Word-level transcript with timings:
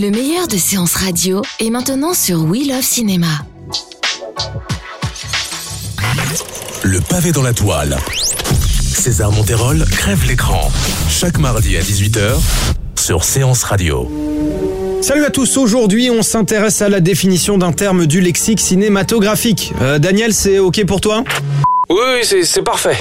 Le 0.00 0.10
meilleur 0.10 0.48
de 0.48 0.56
séances 0.56 0.94
radio 0.94 1.42
est 1.58 1.68
maintenant 1.68 2.14
sur 2.14 2.42
We 2.44 2.66
Love 2.68 2.80
Cinéma. 2.82 3.26
Le 6.84 7.00
pavé 7.00 7.32
dans 7.32 7.42
la 7.42 7.52
toile. 7.52 7.98
César 8.80 9.30
Monterol 9.32 9.84
crève 9.90 10.26
l'écran. 10.26 10.70
Chaque 11.10 11.38
mardi 11.38 11.76
à 11.76 11.80
18h 11.80 12.36
sur 12.98 13.24
Séance 13.24 13.62
Radio. 13.64 14.10
Salut 15.02 15.24
à 15.24 15.30
tous, 15.30 15.56
aujourd'hui 15.56 16.08
on 16.10 16.22
s'intéresse 16.22 16.80
à 16.82 16.88
la 16.88 17.00
définition 17.00 17.58
d'un 17.58 17.72
terme 17.72 18.06
du 18.06 18.20
lexique 18.20 18.60
cinématographique. 18.60 19.72
Euh, 19.82 19.98
Daniel, 19.98 20.32
c'est 20.32 20.58
ok 20.58 20.84
pour 20.86 21.00
toi? 21.00 21.24
Oui, 21.90 21.96
oui, 22.14 22.20
c'est- 22.22 22.44
c'est 22.44 22.62
parfait. 22.62 22.96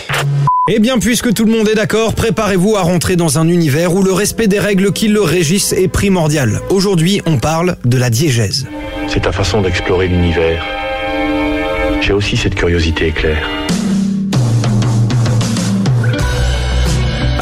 Eh 0.71 0.77
bien, 0.77 0.99
puisque 0.99 1.33
tout 1.33 1.45
le 1.45 1.51
monde 1.51 1.67
est 1.67 1.73
d'accord, 1.73 2.13
préparez-vous 2.13 2.75
à 2.75 2.81
rentrer 2.81 3.15
dans 3.15 3.39
un 3.39 3.47
univers 3.47 3.95
où 3.95 4.03
le 4.03 4.13
respect 4.13 4.45
des 4.45 4.59
règles 4.59 4.93
qui 4.93 5.07
le 5.07 5.19
régissent 5.19 5.73
est 5.73 5.87
primordial. 5.87 6.61
Aujourd'hui, 6.69 7.23
on 7.25 7.37
parle 7.37 7.75
de 7.85 7.97
la 7.97 8.11
diégèse. 8.11 8.67
C'est 9.07 9.21
ta 9.21 9.31
façon 9.31 9.63
d'explorer 9.63 10.07
l'univers. 10.07 10.63
J'ai 12.01 12.13
aussi 12.13 12.37
cette 12.37 12.53
curiosité 12.53 13.07
éclair. 13.07 13.49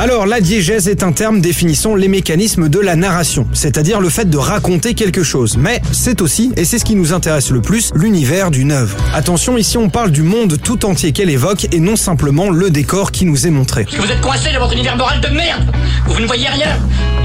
Alors, 0.08 0.26
la 0.26 0.40
diégèse 0.40 0.88
est 0.88 1.04
un 1.04 1.12
terme 1.12 1.42
définissant 1.42 1.94
les 1.94 2.08
mécanismes 2.08 2.70
de 2.70 2.80
la 2.80 2.96
narration, 2.96 3.46
c'est-à-dire 3.52 4.00
le 4.00 4.08
fait 4.08 4.30
de 4.30 4.38
raconter 4.38 4.94
quelque 4.94 5.22
chose. 5.22 5.58
Mais 5.58 5.82
c'est 5.92 6.22
aussi, 6.22 6.54
et 6.56 6.64
c'est 6.64 6.80
ce 6.80 6.86
qui 6.86 6.96
nous 6.96 7.12
intéresse 7.12 7.52
le 7.52 7.62
plus, 7.62 7.92
l'univers 7.94 8.50
d'une 8.50 8.72
œuvre. 8.72 8.96
Attention, 9.14 9.58
ici 9.58 9.78
on 9.78 9.90
parle 9.90 10.12
du 10.12 10.24
monde 10.24 10.62
tout 10.64 10.86
entier 10.86 11.12
qu'elle 11.12 11.30
évoque 11.30 11.68
et 11.74 11.82
non 11.82 11.98
simplement 11.98 12.50
le 12.50 12.70
décor 12.70 13.12
qui 13.12 13.26
nous 13.26 13.48
est 13.48 13.50
montré. 13.50 13.84
Parce 13.84 13.98
que 13.98 14.02
vous 14.02 14.12
êtes 14.14 14.22
coincé 14.22 14.54
dans 14.54 14.62
votre 14.62 14.72
univers 14.72 14.96
moral 14.96 15.20
de 15.20 15.28
merde 15.28 15.76
Vous 16.06 16.22
ne 16.22 16.26
voyez 16.26 16.48
rien 16.48 16.80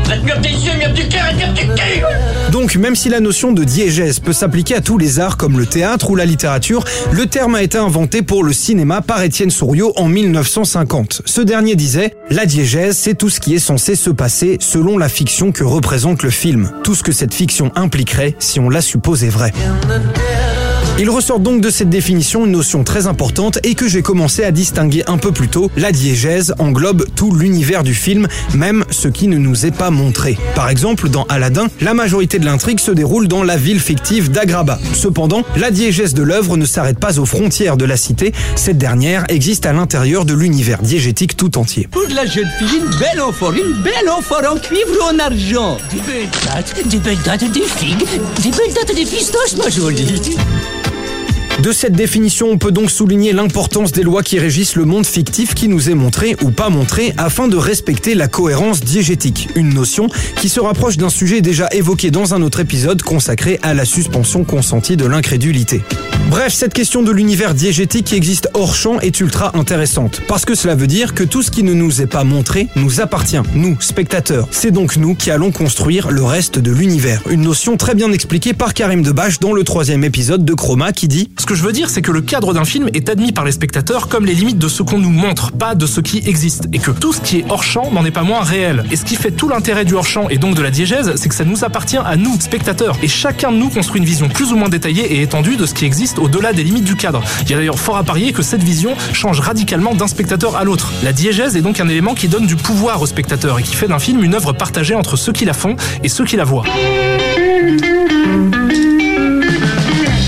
Vous 0.04 0.10
êtes 0.10 0.24
myope 0.24 0.40
des 0.40 0.48
yeux, 0.48 0.72
myope 0.76 0.94
du 0.94 1.06
cœur 1.06 1.26
et 1.30 1.34
myope 1.36 1.54
du 1.54 1.60
cul 1.60 2.50
Donc, 2.50 2.74
même 2.74 2.96
si 2.96 3.08
la 3.08 3.20
notion 3.20 3.52
de 3.52 3.62
diégèse 3.62 4.18
peut 4.18 4.32
s'appliquer 4.32 4.74
à 4.74 4.80
tous 4.80 4.98
les 4.98 5.20
arts 5.20 5.36
comme 5.36 5.56
le 5.56 5.66
théâtre 5.66 6.10
ou 6.10 6.16
la 6.16 6.24
littérature, 6.24 6.84
le 7.12 7.26
terme 7.26 7.54
a 7.54 7.62
été 7.62 7.78
inventé 7.78 8.22
pour 8.22 8.42
le 8.42 8.52
cinéma 8.52 9.02
par 9.02 9.22
Étienne 9.22 9.50
Souriau 9.50 9.92
en 9.94 10.08
1950. 10.08 11.22
Ce 11.26 11.40
dernier 11.42 11.76
disait 11.76 12.16
La 12.28 12.44
diégèse, 12.44 12.71
c'est 12.92 13.14
tout 13.14 13.28
ce 13.28 13.38
qui 13.38 13.54
est 13.54 13.58
censé 13.58 13.96
se 13.96 14.08
passer 14.08 14.56
selon 14.60 14.96
la 14.96 15.10
fiction 15.10 15.52
que 15.52 15.62
représente 15.62 16.22
le 16.22 16.30
film. 16.30 16.70
Tout 16.82 16.94
ce 16.94 17.02
que 17.02 17.12
cette 17.12 17.34
fiction 17.34 17.70
impliquerait 17.74 18.34
si 18.38 18.60
on 18.60 18.70
la 18.70 18.80
supposait 18.80 19.28
vraie. 19.28 19.52
Il 20.98 21.08
ressort 21.08 21.40
donc 21.40 21.62
de 21.62 21.70
cette 21.70 21.88
définition 21.88 22.44
une 22.44 22.52
notion 22.52 22.84
très 22.84 23.06
importante 23.06 23.58
et 23.64 23.74
que 23.74 23.88
j'ai 23.88 24.02
commencé 24.02 24.44
à 24.44 24.50
distinguer 24.50 25.02
un 25.06 25.16
peu 25.16 25.32
plus 25.32 25.48
tôt. 25.48 25.70
La 25.76 25.90
diégèse 25.90 26.54
englobe 26.58 27.06
tout 27.16 27.34
l'univers 27.34 27.82
du 27.82 27.94
film, 27.94 28.28
même 28.54 28.84
ce 28.90 29.08
qui 29.08 29.26
ne 29.26 29.38
nous 29.38 29.64
est 29.64 29.74
pas 29.74 29.90
montré. 29.90 30.36
Par 30.54 30.68
exemple, 30.68 31.08
dans 31.08 31.24
Aladdin, 31.24 31.68
la 31.80 31.94
majorité 31.94 32.38
de 32.38 32.44
l'intrigue 32.44 32.78
se 32.78 32.90
déroule 32.90 33.26
dans 33.26 33.42
la 33.42 33.56
ville 33.56 33.80
fictive 33.80 34.30
d'Agraba. 34.30 34.78
Cependant, 34.92 35.42
la 35.56 35.70
diégèse 35.70 36.12
de 36.12 36.22
l'œuvre 36.22 36.58
ne 36.58 36.66
s'arrête 36.66 36.98
pas 36.98 37.18
aux 37.18 37.26
frontières 37.26 37.78
de 37.78 37.86
la 37.86 37.96
cité, 37.96 38.32
cette 38.54 38.78
dernière 38.78 39.24
existe 39.28 39.64
à 39.64 39.72
l'intérieur 39.72 40.26
de 40.26 40.34
l'univers 40.34 40.82
diégétique 40.82 41.38
tout 41.38 41.56
entier. 41.56 41.88
Pour 41.90 42.02
la 42.14 42.26
jeune 42.26 42.48
fille, 42.58 42.78
une 42.78 42.98
belle 42.98 43.20
amphore, 43.22 43.54
une 43.54 43.82
belle 43.82 44.10
amphore 44.10 44.42
en 44.52 44.58
cuivre 44.58 44.90
ou 45.00 45.14
en 45.14 45.18
argent. 45.18 45.78
Des 45.90 46.00
belles 46.00 46.28
dates, 46.44 46.86
des 46.86 46.98
belles 46.98 47.22
dates, 47.24 47.50
des 47.50 47.62
figues, 47.62 48.06
des 48.42 48.50
belles 48.50 48.74
dates, 48.74 48.94
des 48.94 49.06
pistaches, 49.06 49.56
ma 49.56 49.70
jolie. 49.70 50.36
De 51.60 51.70
cette 51.70 51.92
définition, 51.92 52.48
on 52.50 52.58
peut 52.58 52.72
donc 52.72 52.90
souligner 52.90 53.32
l'importance 53.32 53.92
des 53.92 54.02
lois 54.02 54.22
qui 54.22 54.38
régissent 54.38 54.74
le 54.74 54.84
monde 54.84 55.06
fictif 55.06 55.54
qui 55.54 55.68
nous 55.68 55.90
est 55.90 55.94
montré 55.94 56.34
ou 56.42 56.50
pas 56.50 56.70
montré 56.70 57.12
afin 57.18 57.46
de 57.46 57.56
respecter 57.56 58.14
la 58.14 58.26
cohérence 58.26 58.80
diégétique, 58.80 59.48
une 59.54 59.72
notion 59.72 60.08
qui 60.40 60.48
se 60.48 60.60
rapproche 60.60 60.96
d'un 60.96 61.10
sujet 61.10 61.40
déjà 61.40 61.68
évoqué 61.70 62.10
dans 62.10 62.34
un 62.34 62.42
autre 62.42 62.60
épisode 62.60 63.02
consacré 63.02 63.60
à 63.62 63.74
la 63.74 63.84
suspension 63.84 64.44
consentie 64.44 64.96
de 64.96 65.06
l'incrédulité. 65.06 65.82
Bref, 66.30 66.54
cette 66.54 66.72
question 66.72 67.02
de 67.02 67.12
l'univers 67.12 67.54
diégétique 67.54 68.06
qui 68.06 68.14
existe 68.14 68.48
hors 68.54 68.74
champ 68.74 68.98
est 69.00 69.20
ultra 69.20 69.56
intéressante, 69.56 70.22
parce 70.26 70.46
que 70.46 70.54
cela 70.54 70.74
veut 70.74 70.86
dire 70.86 71.14
que 71.14 71.22
tout 71.22 71.42
ce 71.42 71.50
qui 71.50 71.62
ne 71.62 71.74
nous 71.74 72.00
est 72.00 72.06
pas 72.06 72.24
montré 72.24 72.68
nous 72.74 73.00
appartient, 73.00 73.42
nous, 73.54 73.76
spectateurs. 73.80 74.48
C'est 74.50 74.70
donc 74.70 74.96
nous 74.96 75.14
qui 75.14 75.30
allons 75.30 75.52
construire 75.52 76.10
le 76.10 76.24
reste 76.24 76.58
de 76.58 76.72
l'univers. 76.72 77.20
Une 77.28 77.42
notion 77.42 77.76
très 77.76 77.94
bien 77.94 78.10
expliquée 78.10 78.54
par 78.54 78.72
Karim 78.72 79.02
Debache 79.02 79.38
dans 79.40 79.52
le 79.52 79.62
troisième 79.62 80.04
épisode 80.04 80.44
de 80.44 80.54
Chroma 80.54 80.92
qui 80.92 81.06
dit 81.06 81.28
Ce 81.42 81.46
que 81.46 81.56
je 81.56 81.64
veux 81.64 81.72
dire, 81.72 81.90
c'est 81.90 82.02
que 82.02 82.12
le 82.12 82.20
cadre 82.20 82.54
d'un 82.54 82.64
film 82.64 82.88
est 82.94 83.08
admis 83.08 83.32
par 83.32 83.44
les 83.44 83.50
spectateurs 83.50 84.06
comme 84.06 84.24
les 84.24 84.32
limites 84.32 84.60
de 84.60 84.68
ce 84.68 84.84
qu'on 84.84 85.00
nous 85.00 85.10
montre, 85.10 85.50
pas 85.50 85.74
de 85.74 85.86
ce 85.86 86.00
qui 86.00 86.18
existe, 86.18 86.68
et 86.72 86.78
que 86.78 86.92
tout 86.92 87.12
ce 87.12 87.20
qui 87.20 87.38
est 87.38 87.44
hors 87.48 87.64
champ 87.64 87.90
n'en 87.90 88.04
est 88.04 88.12
pas 88.12 88.22
moins 88.22 88.42
réel. 88.42 88.84
Et 88.92 88.96
ce 88.96 89.04
qui 89.04 89.16
fait 89.16 89.32
tout 89.32 89.48
l'intérêt 89.48 89.84
du 89.84 89.94
hors 89.94 90.06
champ 90.06 90.28
et 90.28 90.38
donc 90.38 90.54
de 90.54 90.62
la 90.62 90.70
diégèse, 90.70 91.14
c'est 91.16 91.28
que 91.28 91.34
ça 91.34 91.44
nous 91.44 91.64
appartient 91.64 91.96
à 91.96 92.14
nous, 92.14 92.40
spectateurs. 92.40 92.96
Et 93.02 93.08
chacun 93.08 93.50
de 93.50 93.56
nous 93.56 93.70
construit 93.70 94.00
une 94.00 94.06
vision 94.06 94.28
plus 94.28 94.52
ou 94.52 94.56
moins 94.56 94.68
détaillée 94.68 95.14
et 95.14 95.22
étendue 95.22 95.56
de 95.56 95.66
ce 95.66 95.74
qui 95.74 95.84
existe 95.84 96.20
au-delà 96.20 96.52
des 96.52 96.62
limites 96.62 96.84
du 96.84 96.94
cadre. 96.94 97.24
Il 97.42 97.50
y 97.50 97.54
a 97.54 97.56
d'ailleurs 97.56 97.80
fort 97.80 97.96
à 97.96 98.04
parier 98.04 98.32
que 98.32 98.42
cette 98.42 98.62
vision 98.62 98.94
change 99.12 99.40
radicalement 99.40 99.96
d'un 99.96 100.06
spectateur 100.06 100.54
à 100.54 100.62
l'autre. 100.62 100.92
La 101.02 101.12
diégèse 101.12 101.56
est 101.56 101.62
donc 101.62 101.80
un 101.80 101.88
élément 101.88 102.14
qui 102.14 102.28
donne 102.28 102.46
du 102.46 102.54
pouvoir 102.54 103.02
au 103.02 103.06
spectateur 103.06 103.58
et 103.58 103.64
qui 103.64 103.74
fait 103.74 103.88
d'un 103.88 103.98
film 103.98 104.22
une 104.22 104.36
œuvre 104.36 104.52
partagée 104.52 104.94
entre 104.94 105.16
ceux 105.16 105.32
qui 105.32 105.44
la 105.44 105.54
font 105.54 105.74
et 106.04 106.08
ceux 106.08 106.24
qui 106.24 106.36
la 106.36 106.44
voient. 106.44 106.62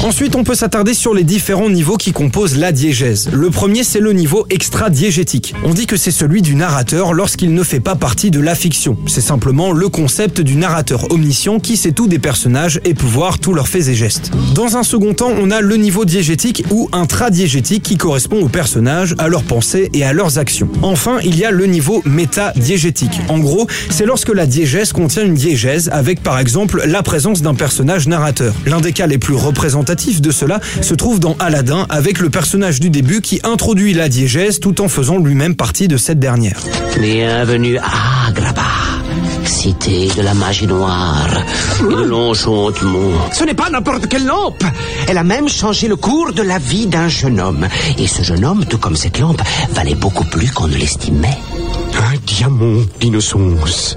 Ensuite, 0.05 0.37
on 0.37 0.45
peut 0.45 0.55
s'attarder 0.55 0.93
sur 0.93 1.15
les 1.15 1.25
différents 1.25 1.71
niveaux 1.71 1.97
qui 1.97 2.13
composent 2.13 2.59
la 2.59 2.73
diégèse. 2.73 3.31
Le 3.33 3.49
premier, 3.49 3.85
c'est 3.85 4.01
le 4.01 4.13
niveau 4.13 4.45
extra-diégétique. 4.51 5.55
On 5.65 5.73
dit 5.73 5.87
que 5.87 5.97
c'est 5.97 6.11
celui 6.11 6.43
du 6.43 6.57
narrateur 6.57 7.15
lorsqu'il 7.15 7.55
ne 7.55 7.63
fait 7.63 7.81
pas 7.81 7.95
partie 7.95 8.31
de 8.31 8.39
la 8.39 8.55
fiction. 8.55 8.99
C'est 9.07 9.23
simplement 9.23 9.73
le 9.73 9.89
concept 9.89 10.43
du 10.43 10.57
narrateur 10.57 11.11
omniscient 11.11 11.59
qui 11.59 11.79
sait 11.79 11.93
tout 11.93 12.07
des 12.07 12.19
personnages 12.19 12.83
et 12.85 12.93
peut 12.93 13.07
voir 13.07 13.39
tous 13.39 13.55
leurs 13.55 13.67
faits 13.67 13.89
et 13.89 13.95
gestes. 13.95 14.31
Dans 14.55 14.77
un 14.77 14.83
second 14.83 15.15
temps, 15.15 15.33
on 15.41 15.51
a 15.51 15.63
le 15.63 15.77
niveau 15.77 16.05
diégétique 16.05 16.65
ou 16.71 16.91
intradiégétique 16.93 17.83
qui 17.83 17.97
correspond 17.97 18.43
aux 18.43 18.51
personnages, 18.51 19.15
à 19.17 19.29
leurs 19.29 19.45
pensées 19.45 19.89
et 19.95 20.05
à 20.05 20.13
leurs 20.13 20.37
actions. 20.37 20.69
Enfin, 20.83 21.17
il 21.25 21.39
y 21.39 21.47
a 21.47 21.51
le 21.51 21.65
niveau 21.65 22.03
méta-diégétique. 22.05 23.21
En 23.31 23.39
gros, 23.39 23.67
c'est 23.89 24.05
lorsque 24.05 24.35
la 24.35 24.45
diégèse 24.45 24.93
contient 24.93 25.25
une 25.25 25.33
diégèse 25.33 25.89
avec 25.91 26.23
par 26.23 26.39
exemple 26.39 26.83
la 26.85 27.03
présence 27.03 27.41
d'un 27.41 27.55
personnage 27.55 28.07
narrateur. 28.07 28.53
L'un 28.67 28.83
des 28.83 28.93
cas 28.93 29.07
les 29.07 29.17
plus 29.17 29.35
représentatifs 29.35 29.94
de 29.95 30.33
cela 30.33 30.59
se 30.81 30.93
trouve 30.95 31.21
dans 31.21 31.37
Aladdin 31.39 31.87
avec 31.89 32.19
le 32.19 32.29
personnage 32.29 32.81
du 32.81 32.91
début 32.91 33.21
qui 33.21 33.41
introduit 33.45 33.95
la 33.95 34.09
diégèse 34.09 34.59
tout 34.59 34.81
en 34.81 34.89
faisant 34.89 35.19
lui-même 35.19 35.55
partie 35.55 35.87
de 35.87 35.97
cette 35.97 36.19
dernière. 36.19 36.59
Bienvenue 37.01 37.79
à 37.79 38.29
Agrabah, 38.29 38.63
cité 39.45 40.09
de 40.17 40.23
la 40.23 40.35
magie 40.35 40.67
noire 40.67 41.29
et 41.81 41.95
de 41.95 42.03
l'enchantement. 42.03 43.13
Ce 43.33 43.45
n'est 43.45 43.55
pas 43.55 43.71
n'importe 43.71 44.09
quelle 44.09 44.27
lampe. 44.27 44.65
Elle 45.07 45.19
a 45.19 45.23
même 45.25 45.49
changé 45.49 45.87
le 45.87 45.95
cours 45.97 46.33
de 46.33 46.43
la 46.43 46.59
vie 46.59 46.89
d'un 46.89 47.07
jeune 47.07 47.39
homme. 47.39 47.69
Et 47.97 48.09
ce 48.09 48.23
jeune 48.23 48.45
homme, 48.45 48.65
tout 48.65 48.79
comme 48.79 48.97
cette 48.97 49.21
lampe, 49.21 49.43
valait 49.75 49.95
beaucoup 49.95 50.25
plus 50.25 50.51
qu'on 50.51 50.67
ne 50.67 50.75
l'estimait. 50.77 51.39
Un 51.97 52.17
diamant 52.27 52.83
d'innocence. 53.01 53.97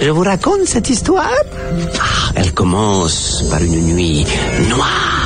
Je 0.00 0.10
vous 0.10 0.22
raconte 0.22 0.64
cette 0.66 0.88
histoire 0.90 1.30
Ah, 2.00 2.32
Elle 2.34 2.52
commence 2.52 3.44
par 3.50 3.62
une 3.62 3.94
nuit 3.94 4.26
noire. 4.70 5.25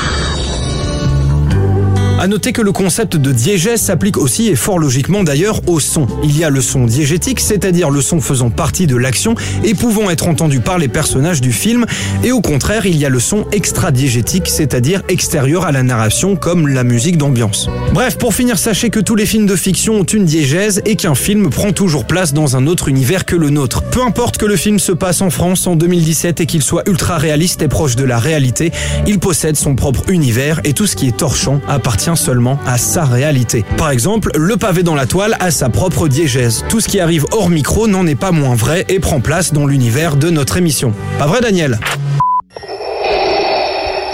À 2.21 2.27
noter 2.27 2.53
que 2.53 2.61
le 2.61 2.71
concept 2.71 3.17
de 3.17 3.33
diégèse 3.33 3.81
s'applique 3.81 4.19
aussi 4.19 4.49
et 4.49 4.55
fort 4.55 4.79
logiquement 4.79 5.25
d'ailleurs 5.25 5.63
au 5.67 5.81
son. 5.81 6.07
Il 6.23 6.37
y 6.39 6.45
a 6.45 6.51
le 6.51 6.61
son 6.61 6.85
diégétique, 6.85 7.41
c'est-à-dire 7.41 7.89
le 7.89 8.03
son 8.03 8.21
faisant 8.21 8.51
partie 8.51 8.87
de 8.87 8.95
l'action 8.95 9.37
et 9.65 9.73
pouvant 9.73 10.11
être 10.11 10.29
entendu 10.29 10.61
par 10.61 10.77
les 10.77 10.89
personnages 10.89 11.41
du 11.41 11.51
film, 11.51 11.87
et 12.23 12.31
au 12.31 12.43
contraire, 12.43 12.85
il 12.85 12.99
y 12.99 13.07
a 13.07 13.09
le 13.09 13.21
son 13.21 13.47
extra-diégétique, 13.53 14.51
c'est-à-dire 14.51 15.03
extérieur 15.09 15.65
à 15.65 15.73
la 15.73 15.83
narration 15.83 16.37
comme 16.37 16.69
la 16.69 16.85
musique 16.85 17.17
d'ambiance. 17.17 17.71
Bref, 17.95 18.19
pour 18.19 18.35
finir, 18.35 18.59
sachez 18.59 18.91
que 18.91 19.01
tous 19.01 19.17
les 19.17 19.25
films 19.25 19.47
de 19.47 19.57
fiction 19.57 19.95
ont 19.95 20.05
une 20.05 20.27
diégèse 20.27 20.83
et 20.85 20.97
qu'un 20.97 21.15
film 21.15 21.49
prend 21.49 21.73
toujours 21.73 22.05
place 22.05 22.35
dans 22.35 22.55
un 22.55 22.67
autre 22.67 22.89
univers 22.89 23.25
que 23.25 23.35
le 23.35 23.49
nôtre. 23.49 23.83
Peu 23.83 24.03
importe 24.03 24.37
que 24.37 24.45
le 24.45 24.57
film 24.57 24.79
se 24.79 24.93
passe 24.93 25.23
en 25.23 25.31
France 25.31 25.67
en 25.67 25.75
2017 25.75 26.43
et 26.43 26.47
qu'il 26.47 26.61
soit 26.61 26.87
ultra 26.87 27.17
réaliste 27.17 27.63
et 27.63 27.69
proche 27.69 27.97
de 27.97 28.05
la 28.05 28.19
réalité, 28.19 28.73
il 29.07 29.19
possède 29.21 29.57
son 29.57 29.75
propre 29.75 30.11
univers 30.11 30.61
et 30.65 30.75
tout 30.75 30.87
ce 30.87 30.97
qui 30.97 31.07
est 31.07 31.23
hors 31.23 31.35
champ 31.35 31.63
appartient 31.67 32.10
appartient 32.11 32.25
seulement 32.25 32.59
à 32.67 32.79
sa 32.79 33.05
réalité. 33.05 33.65
Par 33.77 33.91
exemple, 33.91 34.31
le 34.37 34.57
pavé 34.57 34.83
dans 34.83 34.95
la 34.95 35.07
toile 35.07 35.37
a 35.41 35.51
sa 35.51 35.69
propre 35.69 36.09
diégèse. 36.09 36.65
Tout 36.69 36.81
ce 36.81 36.89
qui 36.89 37.01
arrive 37.01 37.25
hors 37.33 37.51
micro 37.51 37.87
n'en 37.89 38.07
est 38.07 38.15
pas 38.15 38.33
moins 38.33 38.55
vrai 38.55 38.85
et 38.89 39.01
prend 39.01 39.21
place 39.21 39.53
dans 39.53 39.67
l'univers 39.67 40.17
de 40.17 40.31
notre 40.31 40.57
émission. 40.57 40.93
Pas 41.19 41.27
vrai 41.27 41.41
Daniel? 41.41 41.79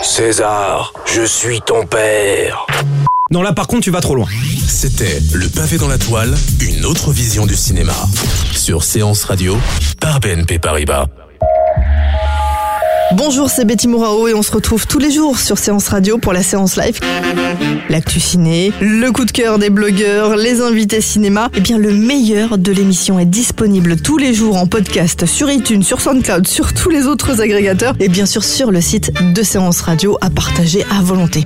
César, 0.02 0.92
je 1.06 1.22
suis 1.22 1.60
ton 1.60 1.86
père. 1.86 2.66
Non 3.32 3.42
là 3.42 3.52
par 3.52 3.66
contre 3.66 3.82
tu 3.82 3.90
vas 3.90 4.00
trop 4.00 4.14
loin. 4.14 4.28
C'était 4.68 5.20
Le 5.32 5.48
pavé 5.48 5.78
dans 5.78 5.88
la 5.88 5.98
toile, 5.98 6.34
une 6.60 6.84
autre 6.84 7.10
vision 7.10 7.44
du 7.44 7.56
cinéma. 7.56 7.94
Sur 8.52 8.84
Séance 8.84 9.24
Radio, 9.24 9.56
par 10.00 10.20
BNP 10.20 10.58
Paribas. 10.58 11.06
Bonjour, 13.12 13.50
c'est 13.50 13.64
Betty 13.64 13.86
Mourao 13.86 14.26
et 14.26 14.34
on 14.34 14.42
se 14.42 14.50
retrouve 14.50 14.86
tous 14.86 14.98
les 14.98 15.12
jours 15.12 15.38
sur 15.38 15.58
Séance 15.58 15.88
Radio 15.88 16.18
pour 16.18 16.32
la 16.32 16.42
séance 16.42 16.76
live. 16.76 16.98
L'actu 17.88 18.18
ciné, 18.18 18.72
le 18.80 19.12
coup 19.12 19.24
de 19.24 19.30
cœur 19.30 19.58
des 19.58 19.70
blogueurs, 19.70 20.36
les 20.36 20.60
invités 20.60 21.00
cinéma. 21.00 21.48
Eh 21.54 21.60
bien, 21.60 21.78
le 21.78 21.92
meilleur 21.92 22.58
de 22.58 22.72
l'émission 22.72 23.20
est 23.20 23.26
disponible 23.26 24.00
tous 24.00 24.18
les 24.18 24.34
jours 24.34 24.56
en 24.56 24.66
podcast 24.66 25.24
sur 25.24 25.48
iTunes, 25.50 25.84
sur 25.84 26.00
SoundCloud, 26.00 26.48
sur 26.48 26.74
tous 26.74 26.90
les 26.90 27.06
autres 27.06 27.40
agrégateurs 27.40 27.94
et 28.00 28.08
bien 28.08 28.26
sûr 28.26 28.42
sur 28.42 28.72
le 28.72 28.80
site 28.80 29.12
de 29.32 29.42
Séance 29.42 29.82
Radio 29.82 30.18
à 30.20 30.28
partager 30.28 30.84
à 30.90 31.00
volonté. 31.00 31.44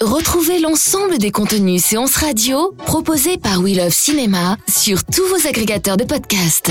Retrouvez 0.00 0.60
l'ensemble 0.60 1.18
des 1.18 1.32
contenus 1.32 1.82
séances 1.82 2.16
radio 2.16 2.74
proposés 2.86 3.38
par 3.38 3.60
We 3.60 3.76
Love 3.76 3.92
Cinéma 3.92 4.56
sur 4.68 5.02
tous 5.02 5.26
vos 5.26 5.48
agrégateurs 5.48 5.96
de 5.96 6.04
podcasts. 6.04 6.70